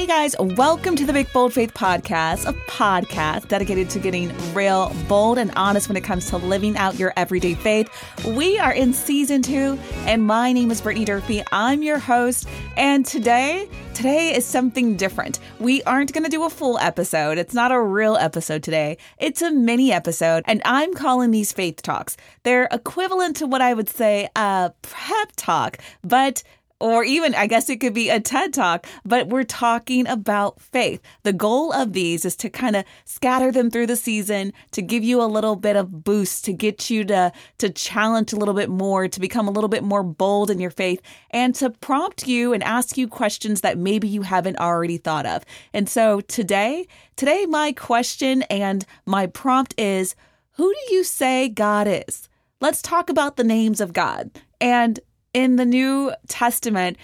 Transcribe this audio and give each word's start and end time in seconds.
Hey 0.00 0.06
guys, 0.06 0.34
welcome 0.38 0.96
to 0.96 1.04
the 1.04 1.12
Big 1.12 1.30
Bold 1.30 1.52
Faith 1.52 1.74
Podcast, 1.74 2.48
a 2.48 2.54
podcast 2.70 3.48
dedicated 3.48 3.90
to 3.90 3.98
getting 3.98 4.32
real, 4.54 4.90
bold, 5.06 5.36
and 5.36 5.52
honest 5.56 5.90
when 5.90 5.96
it 5.98 6.04
comes 6.04 6.30
to 6.30 6.38
living 6.38 6.74
out 6.78 6.98
your 6.98 7.12
everyday 7.18 7.52
faith. 7.52 7.86
We 8.26 8.58
are 8.58 8.72
in 8.72 8.94
season 8.94 9.42
two, 9.42 9.78
and 10.06 10.26
my 10.26 10.54
name 10.54 10.70
is 10.70 10.80
Brittany 10.80 11.04
Durfee. 11.04 11.42
I'm 11.52 11.82
your 11.82 11.98
host, 11.98 12.48
and 12.78 13.04
today, 13.04 13.68
today 13.92 14.34
is 14.34 14.46
something 14.46 14.96
different. 14.96 15.38
We 15.58 15.82
aren't 15.82 16.14
going 16.14 16.24
to 16.24 16.30
do 16.30 16.44
a 16.44 16.50
full 16.50 16.78
episode. 16.78 17.36
It's 17.36 17.52
not 17.52 17.70
a 17.70 17.78
real 17.78 18.16
episode 18.16 18.62
today. 18.62 18.96
It's 19.18 19.42
a 19.42 19.50
mini 19.50 19.92
episode, 19.92 20.44
and 20.46 20.62
I'm 20.64 20.94
calling 20.94 21.30
these 21.30 21.52
faith 21.52 21.82
talks. 21.82 22.16
They're 22.42 22.68
equivalent 22.72 23.36
to 23.36 23.46
what 23.46 23.60
I 23.60 23.74
would 23.74 23.90
say 23.90 24.30
a 24.34 24.72
prep 24.80 25.32
talk, 25.36 25.76
but 26.02 26.42
or 26.80 27.04
even 27.04 27.34
I 27.34 27.46
guess 27.46 27.68
it 27.68 27.78
could 27.78 27.94
be 27.94 28.08
a 28.08 28.18
TED 28.18 28.54
talk, 28.54 28.86
but 29.04 29.28
we're 29.28 29.44
talking 29.44 30.06
about 30.08 30.60
faith. 30.60 31.00
The 31.22 31.32
goal 31.32 31.72
of 31.72 31.92
these 31.92 32.24
is 32.24 32.34
to 32.36 32.50
kind 32.50 32.74
of 32.74 32.84
scatter 33.04 33.52
them 33.52 33.70
through 33.70 33.86
the 33.86 33.96
season 33.96 34.52
to 34.72 34.82
give 34.82 35.04
you 35.04 35.22
a 35.22 35.24
little 35.24 35.56
bit 35.56 35.76
of 35.76 36.04
boost, 36.04 36.44
to 36.46 36.52
get 36.52 36.90
you 36.90 37.04
to 37.04 37.32
to 37.58 37.70
challenge 37.70 38.32
a 38.32 38.36
little 38.36 38.54
bit 38.54 38.70
more, 38.70 39.08
to 39.08 39.20
become 39.20 39.46
a 39.46 39.50
little 39.50 39.68
bit 39.68 39.84
more 39.84 40.02
bold 40.02 40.50
in 40.50 40.58
your 40.58 40.70
faith, 40.70 41.00
and 41.30 41.54
to 41.56 41.70
prompt 41.70 42.26
you 42.26 42.52
and 42.52 42.62
ask 42.64 42.96
you 42.96 43.06
questions 43.06 43.60
that 43.60 43.78
maybe 43.78 44.08
you 44.08 44.22
haven't 44.22 44.58
already 44.58 44.96
thought 44.96 45.26
of. 45.26 45.44
And 45.74 45.88
so 45.88 46.20
today, 46.22 46.86
today 47.16 47.46
my 47.46 47.72
question 47.72 48.42
and 48.42 48.86
my 49.04 49.26
prompt 49.26 49.74
is 49.78 50.14
who 50.52 50.72
do 50.72 50.94
you 50.94 51.04
say 51.04 51.48
God 51.48 51.86
is? 51.88 52.28
Let's 52.60 52.82
talk 52.82 53.08
about 53.08 53.36
the 53.36 53.44
names 53.44 53.80
of 53.80 53.92
God. 53.92 54.30
And 54.60 55.00
in 55.32 55.56
the 55.56 55.64
New 55.64 56.12
Testament, 56.28 56.96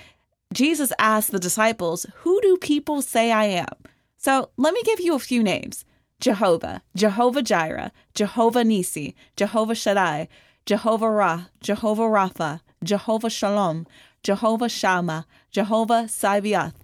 Jesus 0.53 0.93
asked 0.99 1.33
the 1.33 1.39
disciples, 1.39 2.07
Who 2.19 2.41
do 2.41 2.57
people 2.57 3.03
say 3.03 3.33
I 3.33 3.45
am? 3.45 3.69
So 4.17 4.51
let 4.57 4.75
me 4.75 4.83
give 4.85 5.01
you 5.01 5.15
a 5.15 5.21
few 5.21 5.43
names 5.43 5.85
Jehovah, 6.21 6.83
Jehovah 6.95 7.43
Jireh, 7.43 7.93
Jehovah 8.15 8.63
Nissi, 8.63 9.15
Jehovah 9.37 9.75
Shaddai, 9.75 10.29
Jehovah 10.65 11.11
Ra, 11.11 11.45
Jehovah 11.61 12.03
Rapha, 12.03 12.61
Jehovah 12.83 13.31
Shalom, 13.31 13.87
Jehovah 14.23 14.69
Shammah, 14.69 15.27
Jehovah 15.51 16.09
Sabaoth, 16.09 16.75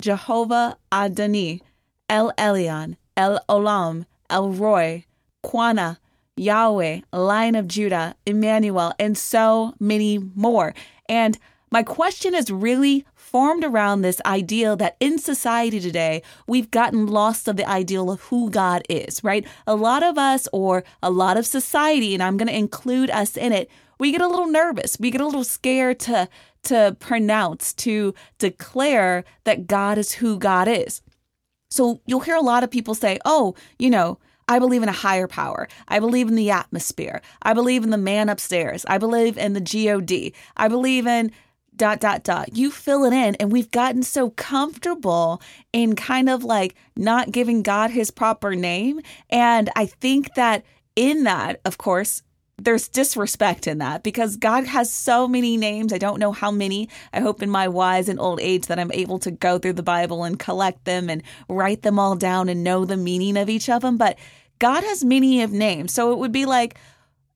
Jehovah 0.00 0.78
Adoni, 0.90 1.60
El 2.08 2.32
Elyon, 2.38 2.96
El 3.16 3.40
Olam, 3.48 4.06
El 4.30 4.50
Roi, 4.52 5.04
Quana, 5.42 5.98
Yahweh, 6.36 7.00
Lion 7.12 7.54
of 7.54 7.68
Judah, 7.68 8.16
Emmanuel, 8.26 8.92
and 8.98 9.16
so 9.16 9.74
many 9.78 10.18
more. 10.18 10.74
And 11.08 11.38
my 11.70 11.82
question 11.82 12.34
is 12.34 12.50
really 12.50 13.04
formed 13.14 13.64
around 13.64 14.02
this 14.02 14.20
ideal 14.24 14.76
that 14.76 14.96
in 15.00 15.18
society 15.18 15.80
today, 15.80 16.22
we've 16.46 16.70
gotten 16.70 17.06
lost 17.06 17.48
of 17.48 17.56
the 17.56 17.68
ideal 17.68 18.10
of 18.10 18.20
who 18.22 18.48
God 18.48 18.82
is, 18.88 19.24
right? 19.24 19.44
A 19.66 19.74
lot 19.74 20.02
of 20.04 20.16
us, 20.16 20.46
or 20.52 20.84
a 21.02 21.10
lot 21.10 21.36
of 21.36 21.46
society, 21.46 22.14
and 22.14 22.22
I'm 22.22 22.36
going 22.36 22.48
to 22.48 22.56
include 22.56 23.10
us 23.10 23.36
in 23.36 23.52
it, 23.52 23.68
we 23.98 24.12
get 24.12 24.20
a 24.20 24.28
little 24.28 24.46
nervous. 24.46 24.96
We 25.00 25.10
get 25.10 25.20
a 25.20 25.26
little 25.26 25.44
scared 25.44 25.98
to, 26.00 26.28
to 26.64 26.96
pronounce, 27.00 27.72
to 27.74 28.14
declare 28.38 29.24
that 29.44 29.66
God 29.66 29.98
is 29.98 30.12
who 30.12 30.38
God 30.38 30.68
is. 30.68 31.02
So 31.70 32.00
you'll 32.06 32.20
hear 32.20 32.36
a 32.36 32.40
lot 32.40 32.62
of 32.62 32.70
people 32.70 32.94
say, 32.94 33.18
oh, 33.24 33.56
you 33.78 33.90
know, 33.90 34.18
I 34.48 34.58
believe 34.58 34.82
in 34.82 34.88
a 34.88 34.92
higher 34.92 35.26
power. 35.26 35.68
I 35.88 36.00
believe 36.00 36.28
in 36.28 36.34
the 36.34 36.50
atmosphere. 36.50 37.22
I 37.42 37.54
believe 37.54 37.84
in 37.84 37.90
the 37.90 37.96
man 37.96 38.28
upstairs. 38.28 38.84
I 38.88 38.98
believe 38.98 39.38
in 39.38 39.52
the 39.52 39.60
God. 39.60 40.32
I 40.56 40.68
believe 40.68 41.06
in 41.06 41.32
dot 41.76 41.98
dot 42.00 42.22
dot 42.22 42.56
you 42.56 42.70
fill 42.70 43.04
it 43.04 43.12
in 43.12 43.34
and 43.36 43.50
we've 43.50 43.70
gotten 43.70 44.02
so 44.02 44.30
comfortable 44.30 45.42
in 45.72 45.96
kind 45.96 46.28
of 46.28 46.44
like 46.44 46.76
not 46.96 47.32
giving 47.32 47.62
god 47.62 47.90
his 47.90 48.12
proper 48.12 48.54
name 48.54 49.00
and 49.28 49.68
i 49.74 49.84
think 49.84 50.32
that 50.34 50.64
in 50.94 51.24
that 51.24 51.60
of 51.64 51.76
course 51.76 52.22
there's 52.56 52.88
disrespect 52.88 53.66
in 53.66 53.78
that 53.78 54.02
because 54.02 54.36
God 54.36 54.64
has 54.64 54.92
so 54.92 55.26
many 55.26 55.56
names. 55.56 55.92
I 55.92 55.98
don't 55.98 56.20
know 56.20 56.32
how 56.32 56.50
many. 56.50 56.88
I 57.12 57.20
hope 57.20 57.42
in 57.42 57.50
my 57.50 57.66
wise 57.68 58.08
and 58.08 58.20
old 58.20 58.40
age 58.40 58.66
that 58.66 58.78
I'm 58.78 58.92
able 58.92 59.18
to 59.20 59.30
go 59.30 59.58
through 59.58 59.72
the 59.72 59.82
Bible 59.82 60.24
and 60.24 60.38
collect 60.38 60.84
them 60.84 61.10
and 61.10 61.22
write 61.48 61.82
them 61.82 61.98
all 61.98 62.14
down 62.14 62.48
and 62.48 62.62
know 62.62 62.84
the 62.84 62.96
meaning 62.96 63.36
of 63.36 63.48
each 63.48 63.68
of 63.68 63.82
them. 63.82 63.96
But 63.96 64.18
God 64.60 64.84
has 64.84 65.04
many 65.04 65.42
of 65.42 65.50
names. 65.50 65.92
So 65.92 66.12
it 66.12 66.18
would 66.18 66.32
be 66.32 66.46
like, 66.46 66.78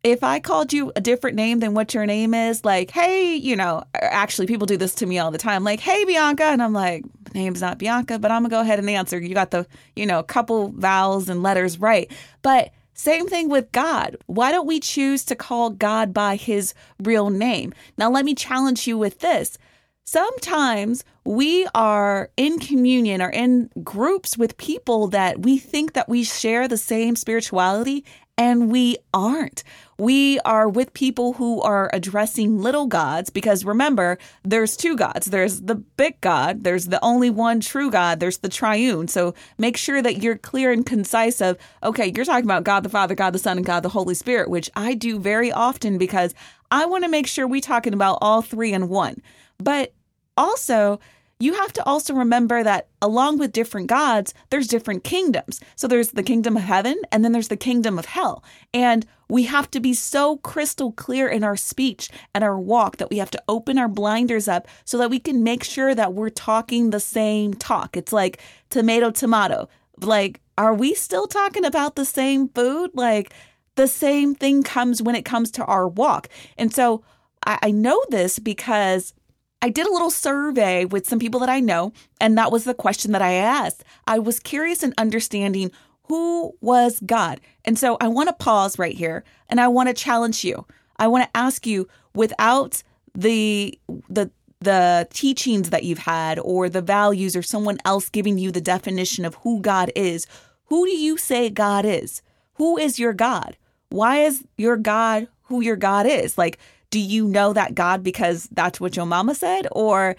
if 0.04 0.22
I 0.22 0.38
called 0.38 0.72
you 0.72 0.92
a 0.94 1.00
different 1.00 1.36
name 1.36 1.58
than 1.58 1.74
what 1.74 1.92
your 1.92 2.06
name 2.06 2.32
is, 2.32 2.64
like, 2.64 2.92
hey, 2.92 3.34
you 3.34 3.56
know, 3.56 3.82
actually, 3.94 4.46
people 4.46 4.66
do 4.66 4.76
this 4.76 4.94
to 4.96 5.06
me 5.06 5.18
all 5.18 5.32
the 5.32 5.38
time, 5.38 5.64
like, 5.64 5.80
hey, 5.80 6.04
Bianca. 6.04 6.44
And 6.44 6.62
I'm 6.62 6.72
like, 6.72 7.04
name's 7.34 7.60
not 7.60 7.78
Bianca, 7.78 8.20
but 8.20 8.30
I'm 8.30 8.42
going 8.42 8.50
to 8.50 8.56
go 8.56 8.60
ahead 8.60 8.78
and 8.78 8.88
answer. 8.88 9.18
You 9.18 9.34
got 9.34 9.50
the, 9.50 9.66
you 9.96 10.06
know, 10.06 10.22
couple 10.22 10.68
vowels 10.70 11.28
and 11.28 11.42
letters 11.42 11.80
right. 11.80 12.10
But 12.42 12.72
same 12.98 13.28
thing 13.28 13.48
with 13.48 13.70
God. 13.70 14.16
Why 14.26 14.50
don't 14.50 14.66
we 14.66 14.80
choose 14.80 15.24
to 15.26 15.36
call 15.36 15.70
God 15.70 16.12
by 16.12 16.34
his 16.34 16.74
real 17.00 17.30
name? 17.30 17.72
Now, 17.96 18.10
let 18.10 18.24
me 18.24 18.34
challenge 18.34 18.88
you 18.88 18.98
with 18.98 19.20
this. 19.20 19.56
Sometimes 20.04 21.04
we 21.24 21.68
are 21.76 22.30
in 22.36 22.58
communion 22.58 23.22
or 23.22 23.30
in 23.30 23.70
groups 23.84 24.36
with 24.36 24.56
people 24.56 25.06
that 25.08 25.42
we 25.42 25.58
think 25.58 25.92
that 25.92 26.08
we 26.08 26.24
share 26.24 26.66
the 26.66 26.76
same 26.76 27.14
spirituality 27.14 28.04
and 28.38 28.70
we 28.70 28.96
aren't. 29.12 29.64
We 29.98 30.38
are 30.40 30.68
with 30.68 30.94
people 30.94 31.32
who 31.34 31.60
are 31.60 31.90
addressing 31.92 32.62
little 32.62 32.86
gods 32.86 33.30
because 33.30 33.64
remember, 33.64 34.16
there's 34.44 34.76
two 34.76 34.96
gods. 34.96 35.26
There's 35.26 35.62
the 35.62 35.74
big 35.74 36.20
God, 36.20 36.62
there's 36.62 36.86
the 36.86 37.04
only 37.04 37.30
one 37.30 37.58
true 37.58 37.90
God, 37.90 38.20
there's 38.20 38.38
the 38.38 38.48
triune. 38.48 39.08
So 39.08 39.34
make 39.58 39.76
sure 39.76 40.00
that 40.00 40.22
you're 40.22 40.38
clear 40.38 40.70
and 40.70 40.86
concise 40.86 41.40
of, 41.40 41.58
okay, 41.82 42.12
you're 42.14 42.24
talking 42.24 42.44
about 42.44 42.62
God 42.62 42.84
the 42.84 42.88
Father, 42.88 43.16
God 43.16 43.32
the 43.32 43.40
Son, 43.40 43.56
and 43.56 43.66
God 43.66 43.82
the 43.82 43.88
Holy 43.88 44.14
Spirit, 44.14 44.48
which 44.48 44.70
I 44.76 44.94
do 44.94 45.18
very 45.18 45.50
often 45.50 45.98
because 45.98 46.32
I 46.70 46.86
want 46.86 47.02
to 47.02 47.10
make 47.10 47.26
sure 47.26 47.48
we're 47.48 47.60
talking 47.60 47.92
about 47.92 48.18
all 48.20 48.40
three 48.40 48.72
in 48.72 48.88
one. 48.88 49.20
But 49.58 49.92
also, 50.36 51.00
you 51.40 51.54
have 51.54 51.72
to 51.74 51.84
also 51.84 52.14
remember 52.14 52.64
that 52.64 52.88
along 53.00 53.38
with 53.38 53.52
different 53.52 53.86
gods, 53.86 54.34
there's 54.50 54.66
different 54.66 55.04
kingdoms. 55.04 55.60
So 55.76 55.86
there's 55.86 56.10
the 56.10 56.22
kingdom 56.22 56.56
of 56.56 56.64
heaven 56.64 57.00
and 57.12 57.24
then 57.24 57.32
there's 57.32 57.48
the 57.48 57.56
kingdom 57.56 57.98
of 57.98 58.06
hell. 58.06 58.42
And 58.74 59.06
we 59.28 59.44
have 59.44 59.70
to 59.72 59.80
be 59.80 59.94
so 59.94 60.38
crystal 60.38 60.90
clear 60.92 61.28
in 61.28 61.44
our 61.44 61.56
speech 61.56 62.10
and 62.34 62.42
our 62.42 62.58
walk 62.58 62.96
that 62.96 63.10
we 63.10 63.18
have 63.18 63.30
to 63.30 63.42
open 63.46 63.78
our 63.78 63.88
blinders 63.88 64.48
up 64.48 64.66
so 64.84 64.98
that 64.98 65.10
we 65.10 65.20
can 65.20 65.44
make 65.44 65.62
sure 65.62 65.94
that 65.94 66.14
we're 66.14 66.30
talking 66.30 66.90
the 66.90 67.00
same 67.00 67.54
talk. 67.54 67.96
It's 67.96 68.12
like 68.12 68.40
tomato, 68.70 69.10
tomato. 69.10 69.68
Like, 70.00 70.40
are 70.56 70.74
we 70.74 70.94
still 70.94 71.28
talking 71.28 71.64
about 71.64 71.94
the 71.94 72.04
same 72.04 72.48
food? 72.48 72.90
Like, 72.94 73.32
the 73.76 73.86
same 73.86 74.34
thing 74.34 74.64
comes 74.64 75.00
when 75.00 75.14
it 75.14 75.24
comes 75.24 75.52
to 75.52 75.64
our 75.66 75.86
walk. 75.86 76.28
And 76.56 76.74
so 76.74 77.04
I, 77.46 77.58
I 77.62 77.70
know 77.70 78.02
this 78.08 78.40
because 78.40 79.14
I 79.60 79.70
did 79.70 79.86
a 79.86 79.92
little 79.92 80.10
survey 80.10 80.84
with 80.84 81.08
some 81.08 81.18
people 81.18 81.40
that 81.40 81.48
I 81.48 81.60
know, 81.60 81.92
and 82.20 82.38
that 82.38 82.52
was 82.52 82.64
the 82.64 82.74
question 82.74 83.12
that 83.12 83.22
I 83.22 83.32
asked. 83.32 83.84
I 84.06 84.18
was 84.18 84.38
curious 84.38 84.82
in 84.82 84.94
understanding 84.98 85.72
who 86.08 86.54
was 86.60 87.00
God. 87.00 87.40
And 87.64 87.78
so 87.78 87.96
I 88.00 88.08
want 88.08 88.28
to 88.28 88.34
pause 88.34 88.78
right 88.78 88.96
here 88.96 89.24
and 89.48 89.60
I 89.60 89.68
want 89.68 89.88
to 89.88 89.94
challenge 89.94 90.44
you. 90.44 90.66
I 90.96 91.06
want 91.06 91.24
to 91.24 91.36
ask 91.36 91.66
you 91.66 91.88
without 92.14 92.82
the 93.14 93.78
the 94.08 94.30
the 94.60 95.06
teachings 95.12 95.70
that 95.70 95.84
you've 95.84 95.98
had 95.98 96.38
or 96.40 96.68
the 96.68 96.82
values 96.82 97.36
or 97.36 97.42
someone 97.42 97.78
else 97.84 98.08
giving 98.08 98.38
you 98.38 98.50
the 98.50 98.60
definition 98.60 99.24
of 99.24 99.36
who 99.36 99.60
God 99.60 99.92
is, 99.94 100.26
who 100.64 100.84
do 100.84 100.92
you 100.92 101.16
say 101.16 101.48
God 101.48 101.84
is? 101.84 102.22
Who 102.54 102.76
is 102.76 102.98
your 102.98 103.12
God? 103.12 103.56
Why 103.90 104.22
is 104.22 104.44
your 104.56 104.76
God 104.76 105.28
who 105.42 105.60
your 105.60 105.76
God 105.76 106.06
is? 106.06 106.36
Like 106.36 106.58
do 106.90 107.00
you 107.00 107.26
know 107.26 107.52
that 107.52 107.74
God 107.74 108.02
because 108.02 108.48
that's 108.52 108.80
what 108.80 108.96
your 108.96 109.06
mama 109.06 109.34
said? 109.34 109.66
Or 109.72 110.16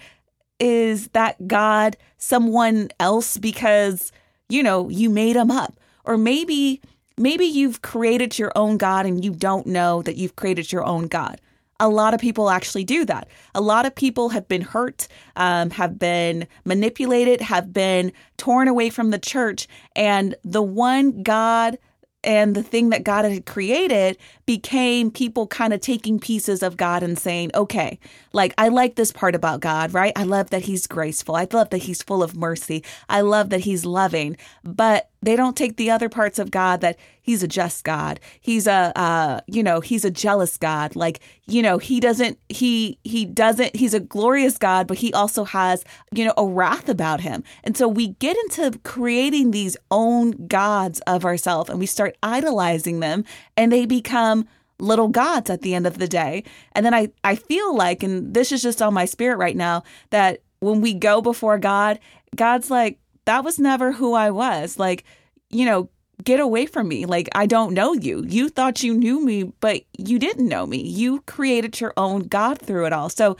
is 0.58 1.08
that 1.08 1.48
God 1.48 1.96
someone 2.18 2.90
else 3.00 3.36
because, 3.36 4.12
you 4.48 4.62
know, 4.62 4.88
you 4.88 5.10
made 5.10 5.36
him 5.36 5.50
up? 5.50 5.74
Or 6.04 6.16
maybe, 6.16 6.80
maybe 7.18 7.44
you've 7.44 7.82
created 7.82 8.38
your 8.38 8.52
own 8.54 8.76
God 8.76 9.06
and 9.06 9.24
you 9.24 9.32
don't 9.32 9.66
know 9.66 10.02
that 10.02 10.16
you've 10.16 10.36
created 10.36 10.70
your 10.70 10.84
own 10.84 11.08
God. 11.08 11.40
A 11.82 11.88
lot 11.88 12.12
of 12.12 12.20
people 12.20 12.50
actually 12.50 12.84
do 12.84 13.06
that. 13.06 13.26
A 13.54 13.60
lot 13.60 13.86
of 13.86 13.94
people 13.94 14.28
have 14.28 14.46
been 14.48 14.60
hurt, 14.60 15.08
um, 15.36 15.70
have 15.70 15.98
been 15.98 16.46
manipulated, 16.66 17.40
have 17.40 17.72
been 17.72 18.12
torn 18.36 18.68
away 18.68 18.90
from 18.90 19.10
the 19.10 19.18
church. 19.18 19.66
And 19.96 20.34
the 20.44 20.62
one 20.62 21.22
God 21.22 21.78
and 22.22 22.54
the 22.54 22.62
thing 22.62 22.90
that 22.90 23.04
God 23.04 23.24
had 23.24 23.46
created 23.46 24.18
became 24.46 25.10
people 25.10 25.46
kind 25.46 25.72
of 25.72 25.80
taking 25.80 26.18
pieces 26.18 26.62
of 26.62 26.76
God 26.76 27.02
and 27.02 27.18
saying, 27.18 27.50
okay, 27.54 27.98
like, 28.32 28.54
I 28.58 28.68
like 28.68 28.94
this 28.96 29.12
part 29.12 29.34
about 29.34 29.60
God, 29.60 29.94
right? 29.94 30.12
I 30.16 30.24
love 30.24 30.50
that 30.50 30.62
he's 30.62 30.86
graceful. 30.86 31.36
I 31.36 31.46
love 31.52 31.70
that 31.70 31.78
he's 31.78 32.02
full 32.02 32.22
of 32.22 32.36
mercy. 32.36 32.84
I 33.08 33.22
love 33.22 33.50
that 33.50 33.60
he's 33.60 33.84
loving. 33.84 34.36
But 34.64 35.09
they 35.22 35.36
don't 35.36 35.56
take 35.56 35.76
the 35.76 35.90
other 35.90 36.08
parts 36.08 36.38
of 36.38 36.50
God 36.50 36.80
that 36.80 36.98
he's 37.20 37.42
a 37.42 37.48
just 37.48 37.84
God. 37.84 38.20
He's 38.40 38.66
a 38.66 38.92
uh, 38.96 39.40
you 39.46 39.62
know, 39.62 39.80
he's 39.80 40.04
a 40.04 40.10
jealous 40.10 40.56
God. 40.56 40.96
Like, 40.96 41.20
you 41.46 41.62
know, 41.62 41.78
he 41.78 42.00
doesn't 42.00 42.38
he 42.48 42.98
he 43.04 43.26
doesn't 43.26 43.76
he's 43.76 43.94
a 43.94 44.00
glorious 44.00 44.56
God, 44.56 44.86
but 44.86 44.98
he 44.98 45.12
also 45.12 45.44
has, 45.44 45.84
you 46.12 46.24
know, 46.24 46.34
a 46.36 46.46
wrath 46.46 46.88
about 46.88 47.20
him. 47.20 47.44
And 47.64 47.76
so 47.76 47.86
we 47.86 48.08
get 48.08 48.36
into 48.36 48.78
creating 48.82 49.50
these 49.50 49.76
own 49.90 50.46
gods 50.46 51.00
of 51.06 51.24
ourselves 51.24 51.68
and 51.68 51.78
we 51.78 51.86
start 51.86 52.16
idolizing 52.22 53.00
them 53.00 53.24
and 53.56 53.70
they 53.70 53.84
become 53.84 54.48
little 54.78 55.08
gods 55.08 55.50
at 55.50 55.60
the 55.60 55.74
end 55.74 55.86
of 55.86 55.98
the 55.98 56.08
day. 56.08 56.44
And 56.72 56.86
then 56.86 56.94
I 56.94 57.10
I 57.22 57.34
feel 57.34 57.76
like 57.76 58.02
and 58.02 58.32
this 58.32 58.52
is 58.52 58.62
just 58.62 58.80
on 58.80 58.94
my 58.94 59.04
spirit 59.04 59.36
right 59.36 59.56
now 59.56 59.82
that 60.08 60.40
when 60.60 60.80
we 60.80 60.94
go 60.94 61.20
before 61.20 61.58
God, 61.58 61.98
God's 62.36 62.70
like 62.70 62.98
that 63.24 63.44
was 63.44 63.58
never 63.58 63.92
who 63.92 64.14
I 64.14 64.30
was. 64.30 64.78
Like, 64.78 65.04
you 65.50 65.64
know, 65.64 65.88
get 66.24 66.40
away 66.40 66.66
from 66.66 66.88
me. 66.88 67.06
Like, 67.06 67.28
I 67.34 67.46
don't 67.46 67.74
know 67.74 67.92
you. 67.92 68.24
You 68.26 68.48
thought 68.48 68.82
you 68.82 68.94
knew 68.94 69.24
me, 69.24 69.44
but 69.60 69.82
you 69.96 70.18
didn't 70.18 70.48
know 70.48 70.66
me. 70.66 70.82
You 70.82 71.22
created 71.22 71.80
your 71.80 71.92
own 71.96 72.22
God 72.22 72.58
through 72.58 72.86
it 72.86 72.92
all. 72.92 73.08
So, 73.08 73.36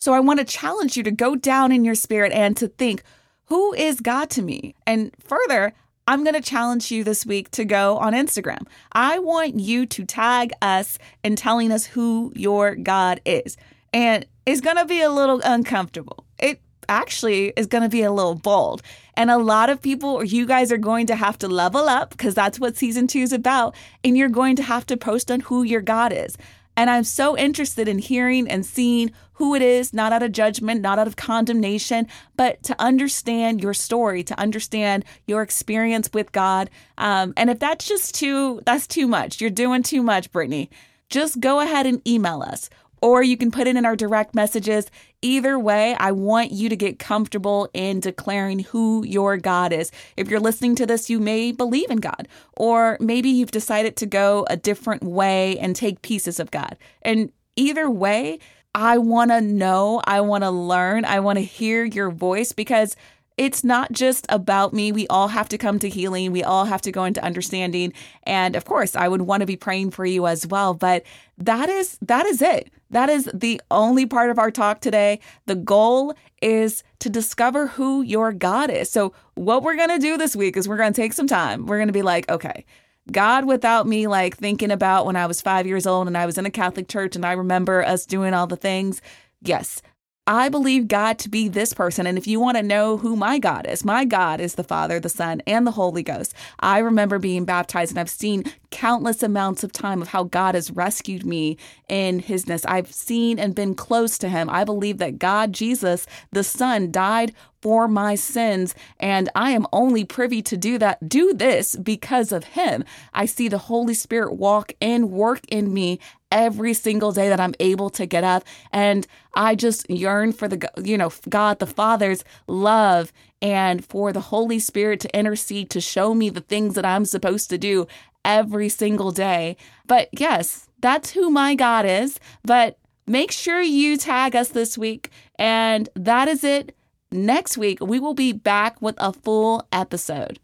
so 0.00 0.12
I 0.12 0.20
want 0.20 0.38
to 0.40 0.44
challenge 0.44 0.96
you 0.96 1.02
to 1.04 1.10
go 1.10 1.34
down 1.34 1.72
in 1.72 1.84
your 1.84 1.94
spirit 1.94 2.32
and 2.32 2.56
to 2.58 2.68
think, 2.68 3.02
who 3.46 3.72
is 3.74 4.00
God 4.00 4.30
to 4.30 4.42
me? 4.42 4.74
And 4.86 5.14
further, 5.18 5.74
I'm 6.06 6.24
going 6.24 6.34
to 6.34 6.42
challenge 6.42 6.90
you 6.90 7.04
this 7.04 7.24
week 7.24 7.50
to 7.52 7.64
go 7.64 7.96
on 7.98 8.12
Instagram. 8.12 8.66
I 8.92 9.18
want 9.18 9.58
you 9.58 9.86
to 9.86 10.04
tag 10.04 10.52
us 10.60 10.98
in 11.22 11.36
telling 11.36 11.72
us 11.72 11.86
who 11.86 12.32
your 12.34 12.74
God 12.74 13.20
is. 13.24 13.56
And 13.92 14.26
it's 14.44 14.60
going 14.60 14.76
to 14.76 14.84
be 14.84 15.00
a 15.00 15.10
little 15.10 15.40
uncomfortable. 15.42 16.26
It 16.38 16.60
actually 16.88 17.52
is 17.56 17.66
going 17.66 17.82
to 17.82 17.88
be 17.88 18.02
a 18.02 18.12
little 18.12 18.34
bold. 18.34 18.82
And 19.14 19.30
a 19.30 19.38
lot 19.38 19.70
of 19.70 19.80
people, 19.80 20.10
or 20.10 20.24
you 20.24 20.46
guys 20.46 20.72
are 20.72 20.78
going 20.78 21.06
to 21.06 21.16
have 21.16 21.38
to 21.38 21.48
level 21.48 21.88
up 21.88 22.10
because 22.10 22.34
that's 22.34 22.58
what 22.58 22.76
season 22.76 23.06
two 23.06 23.20
is 23.20 23.32
about. 23.32 23.74
And 24.02 24.16
you're 24.16 24.28
going 24.28 24.56
to 24.56 24.62
have 24.62 24.86
to 24.86 24.96
post 24.96 25.30
on 25.30 25.40
who 25.40 25.62
your 25.62 25.82
God 25.82 26.12
is. 26.12 26.36
And 26.76 26.90
I'm 26.90 27.04
so 27.04 27.36
interested 27.36 27.86
in 27.86 27.98
hearing 27.98 28.48
and 28.48 28.66
seeing 28.66 29.12
who 29.34 29.54
it 29.54 29.62
is, 29.62 29.92
not 29.92 30.12
out 30.12 30.22
of 30.22 30.32
judgment, 30.32 30.80
not 30.80 30.98
out 30.98 31.06
of 31.06 31.16
condemnation, 31.16 32.06
but 32.36 32.62
to 32.64 32.80
understand 32.80 33.62
your 33.62 33.74
story, 33.74 34.22
to 34.24 34.38
understand 34.38 35.04
your 35.26 35.42
experience 35.42 36.10
with 36.12 36.32
God. 36.32 36.70
Um, 36.98 37.32
and 37.36 37.50
if 37.50 37.58
that's 37.58 37.86
just 37.86 38.14
too, 38.14 38.60
that's 38.64 38.86
too 38.86 39.06
much. 39.06 39.40
You're 39.40 39.50
doing 39.50 39.82
too 39.82 40.02
much, 40.02 40.30
Brittany. 40.32 40.70
Just 41.08 41.40
go 41.40 41.60
ahead 41.60 41.86
and 41.86 42.06
email 42.08 42.42
us 42.42 42.70
or 43.04 43.22
you 43.22 43.36
can 43.36 43.50
put 43.50 43.66
it 43.66 43.76
in 43.76 43.84
our 43.84 43.94
direct 43.94 44.34
messages. 44.34 44.90
Either 45.20 45.58
way, 45.58 45.94
I 46.00 46.10
want 46.10 46.52
you 46.52 46.70
to 46.70 46.76
get 46.76 46.98
comfortable 46.98 47.68
in 47.74 48.00
declaring 48.00 48.60
who 48.60 49.04
your 49.04 49.36
God 49.36 49.74
is. 49.74 49.92
If 50.16 50.30
you're 50.30 50.40
listening 50.40 50.74
to 50.76 50.86
this, 50.86 51.10
you 51.10 51.20
may 51.20 51.52
believe 51.52 51.90
in 51.90 51.98
God, 51.98 52.26
or 52.56 52.96
maybe 53.00 53.28
you've 53.28 53.50
decided 53.50 53.96
to 53.96 54.06
go 54.06 54.46
a 54.48 54.56
different 54.56 55.04
way 55.04 55.58
and 55.58 55.76
take 55.76 56.00
pieces 56.00 56.40
of 56.40 56.50
God. 56.50 56.78
And 57.02 57.30
either 57.56 57.90
way, 57.90 58.38
I 58.74 58.96
want 58.96 59.32
to 59.32 59.42
know, 59.42 60.00
I 60.06 60.22
want 60.22 60.42
to 60.42 60.50
learn, 60.50 61.04
I 61.04 61.20
want 61.20 61.36
to 61.36 61.44
hear 61.44 61.84
your 61.84 62.10
voice 62.10 62.52
because 62.52 62.96
it's 63.36 63.64
not 63.64 63.90
just 63.92 64.26
about 64.28 64.72
me. 64.72 64.92
We 64.92 65.06
all 65.08 65.28
have 65.28 65.48
to 65.48 65.58
come 65.58 65.78
to 65.80 65.88
healing. 65.88 66.30
We 66.30 66.44
all 66.44 66.66
have 66.66 66.82
to 66.82 66.92
go 66.92 67.04
into 67.04 67.22
understanding. 67.22 67.92
And 68.22 68.54
of 68.54 68.64
course, 68.64 68.94
I 68.94 69.08
would 69.08 69.22
want 69.22 69.40
to 69.40 69.46
be 69.46 69.56
praying 69.56 69.90
for 69.90 70.06
you 70.06 70.26
as 70.26 70.46
well. 70.46 70.74
But 70.74 71.04
that 71.38 71.68
is 71.68 71.98
that 72.02 72.26
is 72.26 72.40
it. 72.40 72.70
That 72.90 73.08
is 73.08 73.28
the 73.34 73.60
only 73.72 74.06
part 74.06 74.30
of 74.30 74.38
our 74.38 74.52
talk 74.52 74.80
today. 74.80 75.18
The 75.46 75.56
goal 75.56 76.14
is 76.40 76.84
to 77.00 77.10
discover 77.10 77.66
who 77.66 78.02
your 78.02 78.32
God 78.32 78.70
is. 78.70 78.88
So 78.88 79.14
what 79.34 79.64
we're 79.64 79.76
going 79.76 79.88
to 79.88 79.98
do 79.98 80.16
this 80.16 80.36
week 80.36 80.56
is 80.56 80.68
we're 80.68 80.76
going 80.76 80.92
to 80.92 81.00
take 81.00 81.12
some 81.12 81.26
time. 81.26 81.66
We're 81.66 81.78
going 81.78 81.88
to 81.88 81.92
be 81.92 82.02
like, 82.02 82.30
okay, 82.30 82.64
God 83.10 83.46
without 83.46 83.88
me 83.88 84.06
like 84.06 84.36
thinking 84.36 84.70
about 84.70 85.06
when 85.06 85.16
I 85.16 85.26
was 85.26 85.40
5 85.40 85.66
years 85.66 85.86
old 85.86 86.06
and 86.06 86.16
I 86.16 86.24
was 86.24 86.38
in 86.38 86.46
a 86.46 86.50
Catholic 86.50 86.86
church 86.86 87.16
and 87.16 87.26
I 87.26 87.32
remember 87.32 87.84
us 87.84 88.06
doing 88.06 88.32
all 88.32 88.46
the 88.46 88.56
things. 88.56 89.02
Yes, 89.42 89.82
I 90.26 90.48
believe 90.48 90.88
God 90.88 91.18
to 91.18 91.28
be 91.28 91.48
this 91.48 91.74
person. 91.74 92.06
And 92.06 92.16
if 92.16 92.26
you 92.26 92.40
want 92.40 92.56
to 92.56 92.62
know 92.62 92.96
who 92.96 93.14
my 93.14 93.38
God 93.38 93.66
is, 93.66 93.84
my 93.84 94.06
God 94.06 94.40
is 94.40 94.54
the 94.54 94.64
Father, 94.64 94.98
the 94.98 95.10
Son, 95.10 95.42
and 95.46 95.66
the 95.66 95.72
Holy 95.72 96.02
Ghost. 96.02 96.32
I 96.60 96.78
remember 96.78 97.18
being 97.18 97.44
baptized 97.44 97.92
and 97.92 97.98
I've 97.98 98.08
seen 98.08 98.44
countless 98.70 99.22
amounts 99.22 99.62
of 99.62 99.72
time 99.72 100.00
of 100.00 100.08
how 100.08 100.24
God 100.24 100.54
has 100.54 100.70
rescued 100.70 101.26
me 101.26 101.58
in 101.90 102.22
hisness. 102.22 102.64
I've 102.66 102.90
seen 102.90 103.38
and 103.38 103.54
been 103.54 103.74
close 103.74 104.16
to 104.18 104.30
him. 104.30 104.48
I 104.48 104.64
believe 104.64 104.96
that 104.98 105.18
God, 105.18 105.52
Jesus, 105.52 106.06
the 106.32 106.42
Son, 106.42 106.90
died 106.90 107.34
for 107.60 107.86
my 107.88 108.14
sins 108.14 108.74
and 109.00 109.30
I 109.34 109.52
am 109.52 109.66
only 109.72 110.04
privy 110.04 110.42
to 110.42 110.56
do 110.56 110.76
that 110.78 111.08
do 111.08 111.32
this 111.32 111.76
because 111.76 112.30
of 112.30 112.44
him. 112.44 112.84
I 113.14 113.24
see 113.24 113.48
the 113.48 113.56
Holy 113.56 113.94
Spirit 113.94 114.34
walk 114.34 114.72
and 114.82 115.10
work 115.10 115.40
in 115.48 115.72
me 115.72 115.98
every 116.34 116.74
single 116.74 117.12
day 117.12 117.28
that 117.30 117.40
I'm 117.40 117.54
able 117.60 117.88
to 117.90 118.04
get 118.04 118.24
up. 118.24 118.44
And 118.72 119.06
I 119.34 119.54
just 119.54 119.88
yearn 119.88 120.32
for 120.32 120.48
the, 120.48 120.68
you 120.82 120.98
know, 120.98 121.10
God 121.28 121.60
the 121.60 121.66
Father's 121.66 122.24
love 122.46 123.12
and 123.40 123.84
for 123.84 124.12
the 124.12 124.20
Holy 124.20 124.58
Spirit 124.58 125.00
to 125.00 125.16
intercede 125.16 125.70
to 125.70 125.80
show 125.80 126.12
me 126.12 126.28
the 126.28 126.40
things 126.40 126.74
that 126.74 126.84
I'm 126.84 127.04
supposed 127.04 127.48
to 127.50 127.58
do 127.58 127.86
every 128.24 128.68
single 128.68 129.12
day. 129.12 129.56
But 129.86 130.08
yes, 130.12 130.68
that's 130.80 131.12
who 131.12 131.30
my 131.30 131.54
God 131.54 131.86
is. 131.86 132.18
But 132.42 132.78
make 133.06 133.30
sure 133.30 133.62
you 133.62 133.96
tag 133.96 134.34
us 134.34 134.48
this 134.48 134.76
week. 134.76 135.10
And 135.38 135.88
that 135.94 136.28
is 136.28 136.42
it. 136.42 136.76
Next 137.12 137.56
week, 137.56 137.78
we 137.80 138.00
will 138.00 138.14
be 138.14 138.32
back 138.32 138.82
with 138.82 138.96
a 138.98 139.12
full 139.12 139.68
episode. 139.70 140.40